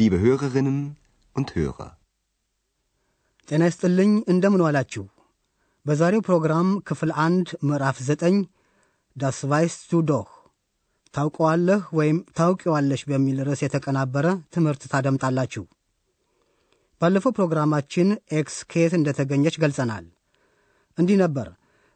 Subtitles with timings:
[0.00, 0.78] Liebe Hörerinnen
[1.36, 1.88] und Hörer.
[3.48, 5.02] ጤና ይስጥልኝ እንደምን ዋላችሁ።
[5.86, 8.36] በዛሬው ፕሮግራም ክፍል አንድ ምዕራፍ ዘጠኝ
[9.16, 9.90] Das weißt
[11.14, 15.64] ታውቀዋለህ ወይም ታውቂዋለሽ በሚል ርዕስ የተቀናበረ ትምህርት ታደምጣላችሁ።
[17.00, 20.06] ባለፈው ፕሮግራማችን ኤክስ ከየት እንደተገኘች ገልጸናል።
[20.98, 21.48] እንዲህ ነበር።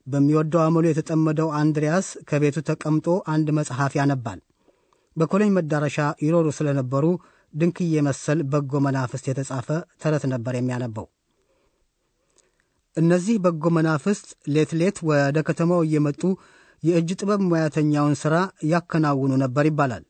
[0.07, 4.41] በሚወደው አመሉ የተጠመደው አንድሪያስ ከቤቱ ተቀምጦ አንድ መጽሐፍ ያነባል።
[5.17, 7.05] በኮሎኝ መዳረሻ ይኖሩ ስለነበሩ
[7.55, 9.69] ድንክዬ መሰል በጎ መናፍስት የተጻፈ
[10.03, 11.07] ተረት ነበር የሚያነበው።
[12.97, 16.23] እነዚህ በጎ መናፍስት ሌት ሌት ወደ ከተማው እየመጡ
[16.83, 18.35] የእጅ ጥበብ ሙያተኛውን ሥራ
[18.73, 20.05] ያከናውኑ ነበር ይባላል።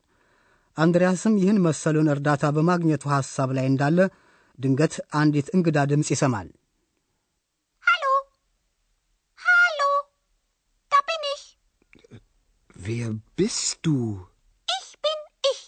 [0.76, 3.98] አንድሪያስም ይህን መሰሉን እርዳታ በማግኘቱ ሐሳብ ላይ እንዳለ
[4.58, 6.48] ድንገት አንዲት እንግዳ ድምፅ ይሰማል።
[7.82, 8.12] Hallo?
[9.38, 9.88] Hallo?
[10.92, 11.44] Da bin ich.
[12.76, 13.96] Wer bist du?
[14.68, 15.62] Ich bin ich.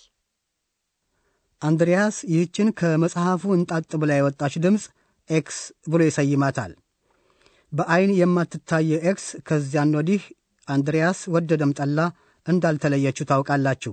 [1.66, 4.84] አንድሪያስ ይህችን ከመጽሐፉ እንጣጥ ብላ የወጣች ድምፅ
[5.30, 6.72] ኤክስ ብሎ ይሰይማታል።
[7.72, 10.22] በዐይን የማትታየው ኤክስ ከዚያን ወዲህ
[10.68, 11.98] አንድሪያስ ወደደም ጠላ
[12.46, 13.92] እንዳልተለየችው ታውቃላችሁ።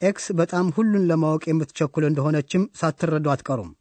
[0.00, 3.72] ኤክስ በጣም ሁሉን ለማወቅ የምትቸኩል እንደሆነችም ሳትረዱ አትቀሩም።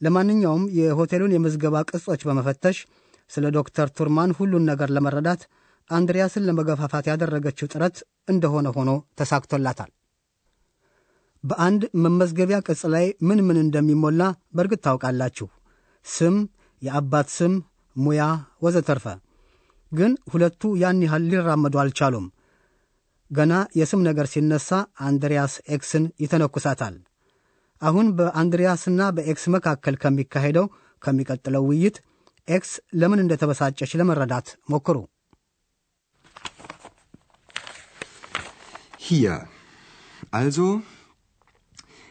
[0.00, 2.78] ለማንኛውም የሆቴሉን የምዝገባ ቅጾች በመፈተሽ
[3.30, 5.42] ስለ ዶክተር ቱርማን ሁሉን ነገር ለመረዳት
[5.90, 7.96] አንድሪያስን ለመገፋፋት ያደረገችው ጥረት
[8.28, 9.90] እንደሆነ ሆኖ ተሳክቶላታል።
[11.46, 14.22] በአንድ መመዝገቢያ ቅጽ ላይ ምን ምን እንደሚሞላ
[14.56, 15.48] በእርግጥ ታውቃላችሁ።
[16.06, 16.36] ስም፣
[16.82, 17.54] የአባት ስም፣
[17.96, 18.22] ሙያ
[18.64, 19.06] ወዘተርፈ።
[19.92, 22.26] ግን ሁለቱ ያን ያህል ሊራመዱ አልቻሉም።
[23.30, 24.70] ገና የስም ነገር ሲነሳ
[25.06, 26.96] አንድሪያስ ኤክስን ይተነኩሳታል።
[27.82, 30.66] አሁን በአንድሪያስና በኤክስ መካከል ከሚካሄደው
[31.02, 31.96] ከሚቀጥለው ውይይት
[32.48, 34.96] ኤክስ ለምን እንደተበሳጨች ለመረዳት ሞክሩ።
[39.00, 39.34] Hier.
[40.32, 40.64] Also,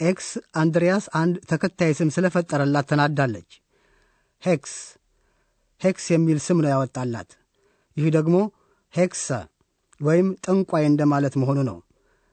[0.00, 3.50] ኤክስ አንድሪያስ አንድ ተከታይ ስም ስለፈጠረላት ተናዳለች።
[4.42, 4.74] ሄክስ
[5.80, 7.30] ሄክስ የሚል ስም ነው ያወጣላት።
[7.96, 8.36] ይህ ደግሞ
[8.94, 9.26] Hexe
[10.00, 11.78] ወይም ጠንቋይ እንደማለት መሆኑ ነው።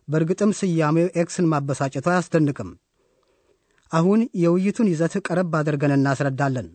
[0.07, 2.71] በእርግጥም ስያሜው ኤክስን ማበሳጨቱ አያስደንቅም።
[3.91, 6.67] አሁን የውይይቱን ይዘት ቀረብ አድርገን እናስረዳለን።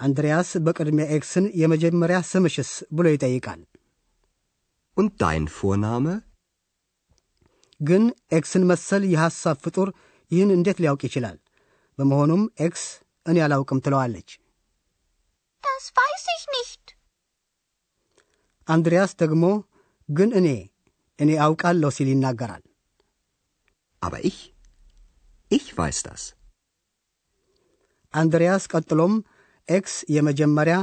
[0.00, 3.60] አንድሪያስ በቅድሚያ ኤክስን የመጀመሪያ ስምሽስ ብሎ ይጠይቃል።
[4.96, 6.14] Und dein Vorname?
[7.80, 9.88] ግን ኤክስን መሰል የሐሳብ ፍጡር
[10.30, 11.36] ይህን እንዴት ሊያውቅ ይችላል?
[11.98, 12.84] በመሆኑም ኤክስ
[13.26, 14.30] እኔ አላውቅም ትለዋለች።
[15.64, 16.84] Das weiß ich nicht.
[18.68, 19.44] አንድሪያስ ደግሞ
[20.08, 20.48] ግን እኔ
[21.18, 22.64] እኔ አውቃለሁ ሲል ይናገራል።
[24.02, 24.38] Aber ich,
[25.50, 26.22] ich weiß das.
[28.14, 29.14] አንድሪያስ ቀጥሎም
[29.68, 30.76] ኤክስ የመጀመሪያ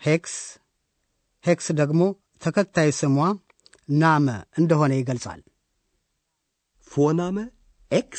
[0.00, 0.34] ሄክስ
[1.44, 2.02] ሄክስ ደግሞ
[2.42, 3.16] ተከታይ ስሟ
[3.88, 4.26] Name
[4.60, 5.40] እንደሆነ ይገልጻል።
[6.90, 7.44] Vorname
[7.90, 8.10] Ex,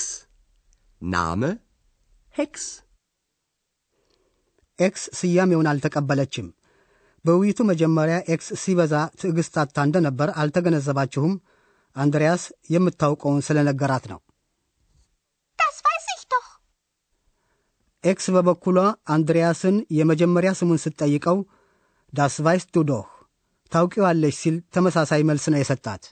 [1.01, 1.49] Name
[2.35, 2.53] Hex.
[4.79, 6.47] ኤክስ ስያሜውን አልተቀበለችም።
[7.25, 11.33] በውይይቱ መጀመሪያ ኤክስ ሲበዛ ትዕግሥት አጥታ እንደነበር አልተገነዘባችሁም?
[11.95, 14.19] አንድሪያስ የምታውቀውን ስለነገራት ነው።.
[18.03, 18.79] ኤክስ በበኩሏ
[19.09, 21.37] አንድሪያስን የመጀመሪያ ስሙን ስትጠይቀው
[22.13, 23.07] Das weißt du doch
[23.71, 26.03] ታውቂዋለሽ ሲል ተመሳሳይ መልስ ነው የሰጣት።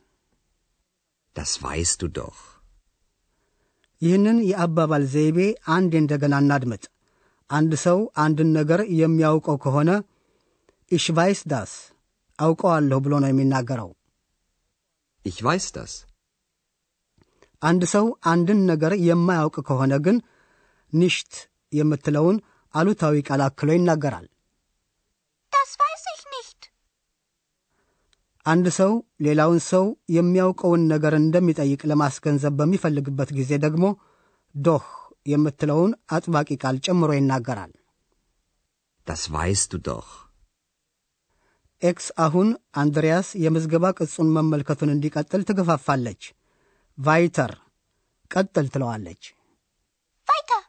[1.36, 2.55] Das weißt du doch.
[4.06, 5.40] ይህንን የአባባል ዘይቤ
[5.75, 6.84] አንዴ እንደገና እናድምጥ።
[7.50, 9.90] አንድ ሰው አንድን ነገር የሚያውቀው ከሆነ
[11.18, 11.72] ቫይስ ዳስ
[12.40, 13.90] አውቀዋለሁ ብሎ ነው የሚናገረው።
[15.25, 15.94] Ich weiß das.
[17.62, 20.18] አንድ ሰው አንድን ነገር የማያውቅ ከሆነ ግን
[20.94, 21.34] ኒሽት
[21.74, 22.38] የምትለውን
[22.74, 24.25] አሉታዊ ቃል አክሎ ይናገራል።
[25.54, 26.60] Das weiß ich nicht.
[28.45, 28.92] አንድ ሰው
[29.25, 33.86] ሌላውን ሰው የሚያውቀውን ነገር እንደሚጠይቅ ለማስገንዘብ በሚፈልግበት ጊዜ ደግሞ
[34.56, 34.86] doch
[35.27, 37.74] የምትለውን አጥባቂ ቃል ጨምሮ ይናገራል።
[39.07, 40.07] Das weißt du doch.
[41.81, 42.47] ኤክስ አሁን
[42.81, 46.21] አንድሪያስ የምዝገባ ቅጹን መመልከቱን እንዲቀጥል ትገፋፋለች።
[46.98, 47.51] Weiter
[48.31, 49.24] ቀጥል ትለዋለች።
[50.27, 50.62] Weiter.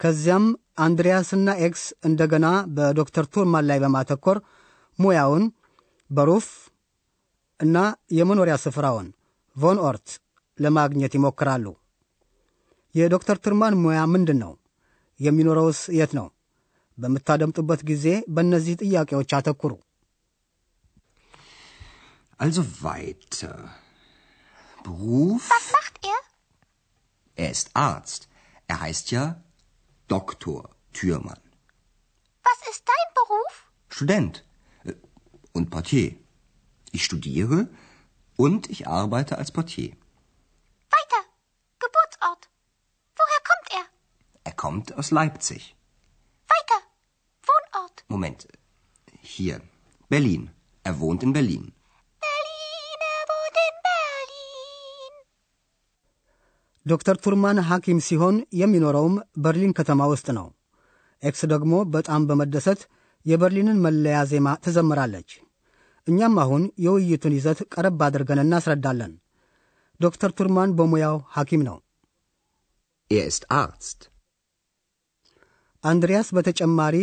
[0.00, 0.46] ከዚያም
[0.78, 4.38] አንድሪያስና ኤክስ እንደገና በዶክተር ቱርማን ላይ በማተኮር
[4.98, 5.44] ሙያውን
[6.10, 6.46] Beruf
[7.60, 7.76] እና
[8.18, 9.08] የመኖሪያ ስፍራውን
[9.56, 10.08] Wohnort
[10.58, 11.66] ለማግኘት ይሞክራሉ።
[12.94, 14.52] የዶክተር ቱርማን ሙያ ምንድን ነው?
[15.20, 16.26] የሚኖረውስ የት ነው?
[16.98, 19.72] በምታደምጡበት ጊዜ በእነዚህ ጥያቄዎች አተኩሩ።
[22.40, 23.56] Also weiter.
[24.84, 25.42] Beruf?
[25.50, 26.20] Was macht er?
[27.38, 28.20] Er ist Arzt.
[28.68, 29.24] Er heißt ja
[30.10, 30.60] Doktor
[30.94, 31.42] Thürmann.
[32.44, 33.52] Was ist dein Beruf?
[33.90, 34.44] Student äh,
[35.53, 36.09] und Portier.
[36.91, 37.59] Ich studiere
[38.39, 39.91] und ich arbeite als Portier.
[40.91, 41.21] Weiter.
[41.81, 42.43] Geburtsort.
[43.17, 43.85] Woher kommt er?
[44.43, 45.61] Er kommt aus Leipzig.
[46.49, 46.79] Weiter.
[47.43, 48.03] Wohnort.
[48.07, 48.41] Moment.
[49.35, 49.61] Hier.
[50.09, 50.43] Berlin.
[50.83, 51.63] Er wohnt in Berlin.
[52.25, 55.13] Berlin, er wohnt in Berlin.
[56.85, 60.47] ዶክተር ቱርማን ሐኪም ሲሆን የሚኖረውም በርሊን ከተማ ውስጥ ነው።
[61.23, 62.81] ኤክስ ደግሞ በጣም በመደሰት
[63.26, 65.30] የበርሊንን መለያ ዜማ ትዘምራለች።
[66.06, 69.12] እኛም አሁን የውይይቱን ይዘት ቀረብ አድርገን እናስረዳለን።
[70.00, 71.78] ዶክተር ቱርማን በሙያው ሐኪም ነው።
[73.10, 74.00] Er ist Arzt.
[75.84, 76.96] አንድሪያስ በተጨማሪ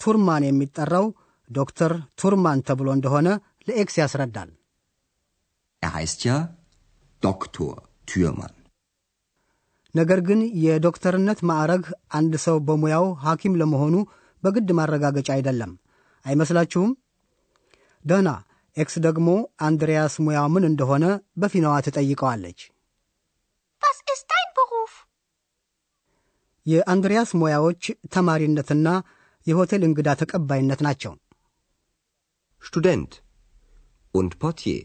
[0.00, 1.06] ቱርማን የሚጠራው
[1.50, 3.28] ዶክተር ቱርማን ተብሎ እንደሆነ
[3.68, 4.50] ለኤክስ ያስረዳል።
[5.82, 6.36] Er heißt ja
[7.22, 7.74] Doktor
[8.08, 8.54] Thürmann.
[9.94, 11.84] ነገር ግን የዶክተርነት ማዕረግ
[12.18, 13.94] አንድ ሰው በሙያው ሐኪም ለመሆኑ
[14.42, 15.72] በግድ ማረጋገጫ አይደለም።
[16.24, 16.90] አይመስላችሁም?
[18.04, 18.28] ደህና።
[18.76, 19.28] ኤክስ ደግሞ
[19.60, 21.04] አንድሪያስ ሙያው ምን እንደሆነ
[21.38, 22.60] በፊናዋ ትጠይቀዋለች።?
[26.66, 28.88] የአንድሪያስ ሙያዎች ተማሪነትና
[29.46, 31.12] የሆቴል እንግዳ ተቀባይነት ናቸው።
[32.62, 33.12] Student
[34.14, 34.80] und Portier.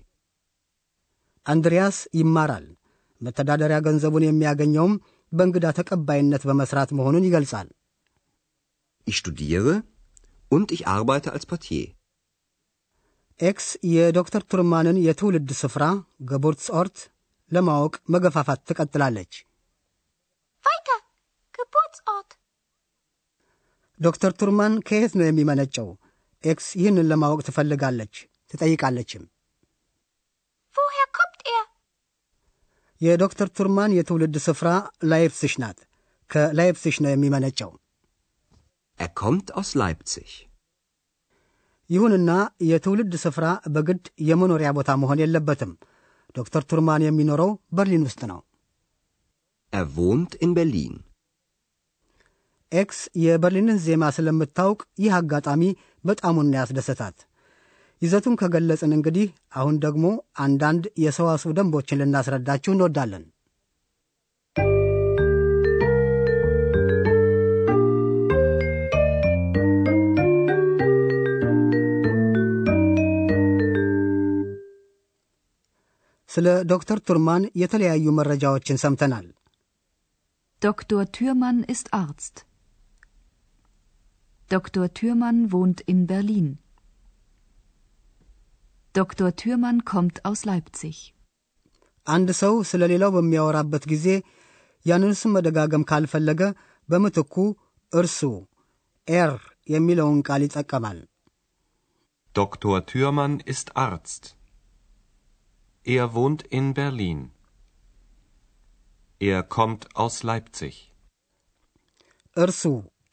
[1.46, 2.66] አንድሪያስ ይማራል።
[3.22, 4.94] መተዳደሪያ ገንዘቡን የሚያገኘውም
[5.32, 7.68] በእንግዳ ተቀባይነት በመስራት መሆኑን ይገልጻል።
[9.08, 9.84] Ich studiere
[10.52, 11.86] und ich arbeite als Portier.
[13.40, 15.84] ኤክስ የዶክተር ቱርማንን የትውልድ ስፍራ
[16.30, 16.98] Geburtsort
[17.52, 19.34] ለማወቅ መገፋፋት ትቀጥላለች።
[20.64, 21.00] Weiter.
[21.54, 22.30] Geburtsort.
[24.00, 25.90] ዶክተር ቱርማን ከየት ነው የሚመነጨው?
[26.44, 28.16] ኤክስ ይህንን ለማወቅ ትፈልጋለች
[28.52, 29.24] ትጠይቃለችም።
[30.76, 31.64] Woher kommt er?
[33.02, 34.70] የዶክተር ቱርማን የትውልድ ስፍራ
[35.04, 35.80] ላይፕሲሽ ናት።
[36.30, 37.72] ከላይፕሲሽ ነው የሚመነጨው።
[39.00, 40.30] Er kommt aus Leipzig.
[41.90, 42.32] ይሁንና
[42.70, 45.72] የትውልድ ስፍራ በግድ የመኖሪያ ቦታ መሆን የለበትም።
[46.36, 48.40] ዶክተር ቱርማን የሚኖረው በርሊን ውስጥ ነው።
[49.74, 50.94] Er wohnt in Berlin.
[52.72, 55.64] ኤክስ የበርሊንን ዜማ ስለምታውቅ ይህ አጋጣሚ
[56.04, 57.18] በጣሙን ነው ያስደሰታት።
[58.02, 60.06] ይዘቱን ከገለጽን እንግዲህ አሁን ደግሞ
[60.40, 63.24] አንዳንድ የሰዋስው ደንቦችን ልናስረዳችሁ እንወዳለን።
[76.36, 79.28] ስለ ዶክተር ቱርማን የተለያዩ መረጃዎችን ሰምተናል።
[80.62, 81.02] Dr.
[81.16, 82.36] Thürmann ist Arzt.
[84.52, 84.86] Dr.
[84.98, 86.48] Thürmann wohnt in Berlin.
[88.96, 89.30] Dr.
[89.42, 90.98] Thürmann kommt aus Leipzig.
[92.08, 94.08] አንድ ሰው ስለ ሌላው በሚያወራበት ጊዜ
[94.86, 96.42] ያንን ስም መደጋገም ካልፈለገ
[96.90, 97.36] በምትኩ
[97.92, 98.20] እርሱ
[99.08, 99.34] ኤር
[99.70, 101.00] የሚለውን ቃል ይጠቀማል።
[102.36, 102.76] Dr.
[102.92, 104.24] Thürmann ist Arzt.
[105.87, 107.21] Er wohnt in Berlin.
[109.21, 110.75] Er kommt aus Leipzig.
[112.37, 112.63] እርሱ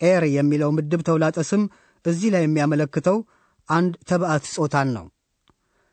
[0.01, 1.61] ኤር የሚለው ምድብ ተውላጠ ስም
[2.05, 3.17] እዚህ ላይ የሚያመለክተው
[3.69, 5.05] አንድ ተባዕት ጾታን ነው።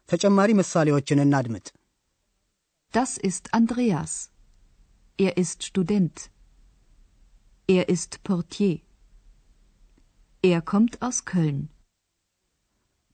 [0.09, 1.67] ተጨማሪ ምሳሌዎችን እናድምጥ።
[2.95, 4.13] Das ist Andreas.
[5.19, 6.17] Er ist Student.
[7.69, 8.77] Er ist Portier.
[10.45, 11.61] Er kommt aus Köln.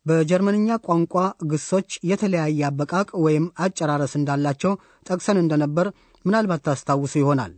[0.05, 1.13] በጀርመንኛ ቋንቋ
[1.51, 4.73] ግሶች የተለያየ አበቃቅ ወይም አጨራረስ እንዳላቸው
[5.09, 5.87] ጠቅሰን እንደነበር
[6.25, 7.53] ምናልባት ታስታውሱ ይሆናል።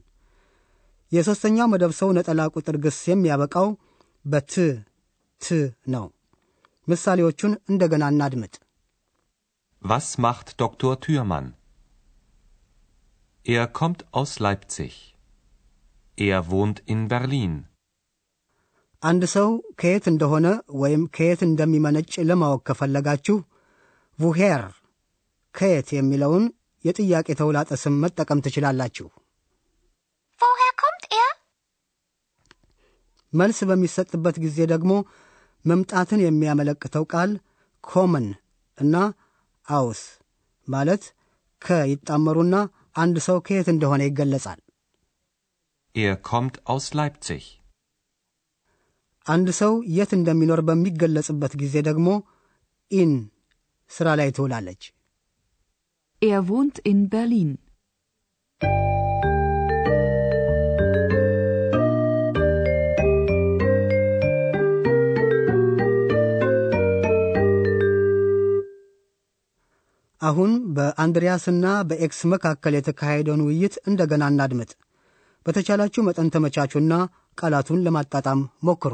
[1.12, 3.68] የሦስተኛው መደብ ሰው ነጠላ ቁጥር ግስ የሚያበቃው
[4.26, 4.54] በት
[5.42, 5.58] ት
[5.94, 6.06] ነው።
[6.88, 8.56] ምሳሌዎቹን እንደገና እናድምጥ።
[9.82, 10.92] Was macht Dr.
[11.04, 11.48] Thürmann?
[13.46, 14.94] Er kommt aus Leipzig.
[16.18, 17.54] Er wohnt in Berlin.
[19.04, 19.50] አንድ ሰው
[19.80, 20.48] ከየት እንደሆነ
[20.82, 23.38] ወይም ከየት እንደሚመነጭ ለማወቅ ከፈለጋችሁ
[24.20, 24.64] ቡሄር
[25.56, 26.46] ከየት የሚለውን
[26.86, 29.08] የጥያቄ ተውላጠ ስም መጠቀም ትችላላችሁ።
[31.18, 31.30] er?
[33.34, 34.92] መልስ በሚሰጥበት ጊዜ ደግሞ
[35.66, 37.32] መምጣትን የሚያመለክተው ቃል
[37.84, 38.28] ኮመን
[38.78, 38.96] እና
[39.68, 40.02] አውስ
[40.68, 41.04] ማለት
[41.62, 42.56] ከ ይጣመሩና
[42.96, 44.60] አንድ ሰው ከየት እንደሆነ ይገለጻል።
[45.96, 47.44] Er kommt aus Leipzig.
[49.28, 52.10] አንድ ሰው የት እንደሚኖር በሚገለጽበት ጊዜ ደግሞ
[52.92, 53.14] ኢን
[53.92, 54.84] ስራ ላይ ትውላለች።
[56.22, 57.50] Er wohnt in Berlin.
[70.22, 74.72] አሁን በአንድሪያስና በኤክስ መካከል የተካሄደውን ውይይት እንደገና እናድምጥ።
[75.46, 76.94] በተቻላችሁ መጠን ተመቻቹና
[77.38, 78.94] ቃላቱን ለማጣጣም ሞክሩ።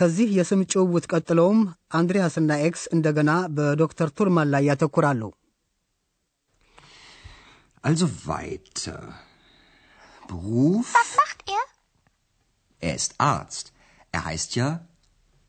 [0.00, 1.60] ከዚህ የስም ጭውውት ቀጥለውም
[1.98, 5.22] አንድሪያስና ኤክስ እንደገና በዶክተር ቱርማን ላይ ያተኩራሉ።
[7.82, 9.00] Also weiter.
[10.28, 10.86] Beruf?
[10.94, 11.64] Was macht er?
[12.80, 13.72] Er ist Arzt.
[14.12, 14.68] Er heißt ja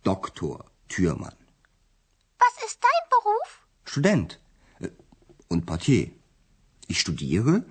[0.03, 0.56] Doktor
[0.88, 1.38] Türmann.
[2.39, 3.50] Was ist dein Beruf?
[3.86, 4.39] Student
[4.79, 4.89] äh,
[5.48, 6.12] und Portier.
[6.88, 7.65] Ich studiere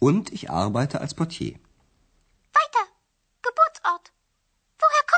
[0.00, 1.54] und ich arbeite als Portier.
[2.52, 2.84] Weiter.
[3.42, 4.12] Geburtsort.
[4.80, 5.17] Woher kommt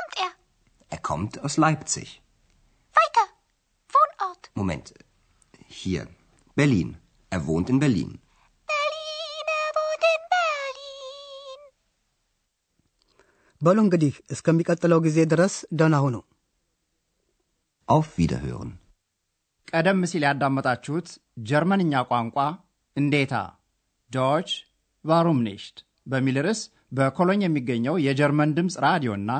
[1.01, 2.09] kommt aus Leipzig.
[2.95, 3.25] Weiter.
[3.89, 4.43] Wohnort.
[4.55, 4.87] Moment.
[5.79, 6.05] Hier.
[6.57, 6.89] Berlin.
[7.31, 8.11] Er wohnt in Berlin.
[8.69, 11.59] Berlin, er wohnt in Berlin.
[13.61, 16.15] በሉ እንግዲህ እስከሚቀጥለው ጊዜ ድረስ ደህና ሁኑ።
[17.87, 18.71] Auf Wiederhören.
[19.71, 21.07] ቀደም ሲል ያዳመጣችሁት
[21.49, 22.37] ጀርመንኛ ቋንቋ
[22.95, 23.33] እንዴታ
[24.11, 24.49] ዶች
[25.05, 25.77] ቫሩም ኒሽት
[26.11, 26.61] በሚል ርዕስ
[26.97, 29.31] በኮሎኝ የሚገኘው የጀርመን ድምፅ ራዲዮና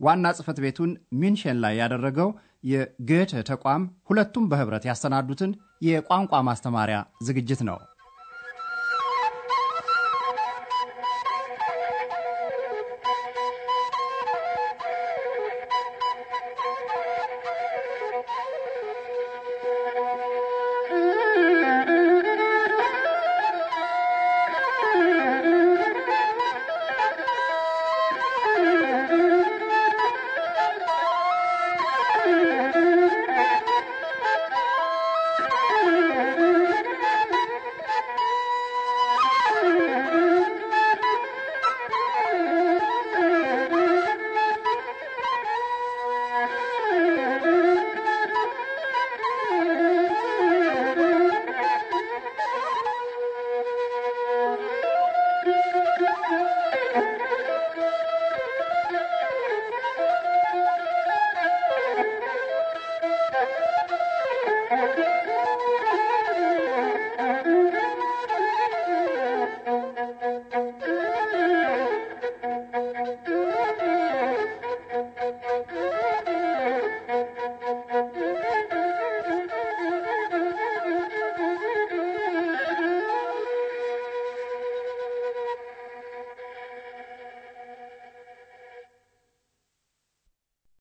[0.00, 0.90] ዋና ጽሕፈት ቤቱን
[1.22, 2.28] ሚንሽን ላይ ያደረገው
[2.70, 5.52] የጎተ ተቋም ሁለቱም በኅብረት ያሰናዱትን
[5.82, 7.78] የቋንቋ ማስተማሪያ ዝግጅት ነው።